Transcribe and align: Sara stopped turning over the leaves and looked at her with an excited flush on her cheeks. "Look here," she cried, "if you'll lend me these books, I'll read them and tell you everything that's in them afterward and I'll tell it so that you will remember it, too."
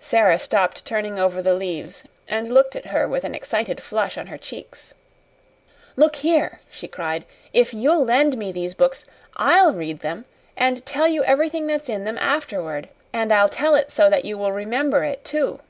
Sara 0.00 0.36
stopped 0.40 0.84
turning 0.84 1.16
over 1.20 1.40
the 1.40 1.54
leaves 1.54 2.02
and 2.26 2.52
looked 2.52 2.74
at 2.74 2.86
her 2.86 3.06
with 3.06 3.22
an 3.22 3.36
excited 3.36 3.80
flush 3.80 4.18
on 4.18 4.26
her 4.26 4.36
cheeks. 4.36 4.94
"Look 5.94 6.16
here," 6.16 6.58
she 6.68 6.88
cried, 6.88 7.24
"if 7.52 7.72
you'll 7.72 8.04
lend 8.04 8.36
me 8.36 8.50
these 8.50 8.74
books, 8.74 9.04
I'll 9.36 9.72
read 9.72 10.00
them 10.00 10.24
and 10.56 10.84
tell 10.84 11.06
you 11.06 11.22
everything 11.22 11.68
that's 11.68 11.88
in 11.88 12.02
them 12.02 12.18
afterward 12.18 12.88
and 13.12 13.30
I'll 13.32 13.48
tell 13.48 13.76
it 13.76 13.92
so 13.92 14.10
that 14.10 14.24
you 14.24 14.36
will 14.36 14.50
remember 14.50 15.04
it, 15.04 15.24
too." 15.24 15.60